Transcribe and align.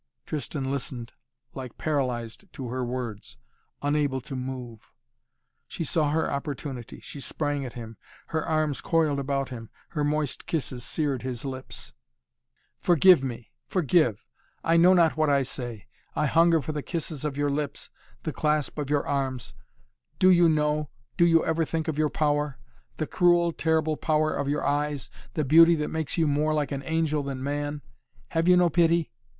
Tristan 0.25 0.71
listened 0.71 1.13
like 1.53 1.77
paralyzed 1.77 2.51
to 2.53 2.69
her 2.69 2.83
words, 2.83 3.37
unable 3.83 4.19
to 4.21 4.35
move. 4.35 4.91
She 5.67 5.83
saw 5.83 6.09
her 6.09 6.27
opportunity. 6.31 6.99
She 7.01 7.19
sprang 7.21 7.65
at 7.65 7.73
him. 7.73 7.97
Her 8.29 8.43
arms 8.43 8.81
coiled 8.81 9.19
about 9.19 9.49
him. 9.49 9.69
Her 9.89 10.03
moist 10.03 10.47
kisses 10.47 10.83
seared 10.83 11.21
his 11.21 11.45
lips. 11.45 11.93
"Oh 11.93 11.93
Tristan 11.93 11.99
Tristan," 12.01 12.37
she 12.41 12.81
pleaded, 12.81 12.85
"forgive 12.87 13.23
me, 13.23 13.51
forgive! 13.67 14.25
I 14.63 14.75
know 14.75 14.93
not 14.95 15.15
what 15.17 15.29
I 15.29 15.43
say! 15.43 15.85
I 16.15 16.25
hunger 16.25 16.63
for 16.63 16.71
the 16.71 16.81
kisses 16.81 17.23
of 17.23 17.37
your 17.37 17.51
lips, 17.51 17.91
the 18.23 18.33
clasp 18.33 18.79
of 18.79 18.89
your 18.89 19.05
arms! 19.07 19.53
Do 20.17 20.31
you 20.31 20.49
know 20.49 20.89
do 21.15 21.27
you 21.27 21.45
ever 21.45 21.63
think 21.63 21.87
of 21.87 21.99
your 21.99 22.09
power? 22.09 22.57
The 22.97 23.05
cruel 23.05 23.51
terrible 23.51 23.97
power 23.97 24.33
of 24.33 24.47
your 24.47 24.65
eyes, 24.65 25.11
the 25.35 25.45
beauty 25.45 25.75
that 25.75 25.89
makes 25.91 26.17
you 26.17 26.25
more 26.27 26.55
like 26.55 26.71
an 26.71 26.81
angel 26.87 27.21
than 27.21 27.43
man? 27.43 27.83
Have 28.29 28.47
you 28.47 28.57
no 28.57 28.67
pity? 28.71 29.11